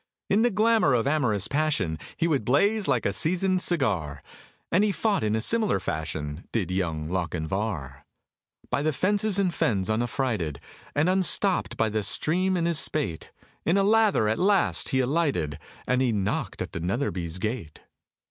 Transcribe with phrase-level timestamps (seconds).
[0.31, 4.23] In the glamour of amorous passion He would blaze like a seasoned cigar;
[4.71, 8.03] And he fought in a similar fashion, Did Young Lochinvar!
[8.71, 10.57] By the fences and fens unaffrighted,
[10.95, 13.31] And unstopt by the stream in its spate,
[13.63, 17.81] In a lather, at last, he alighted, And he knocked at the Netherbys' gate.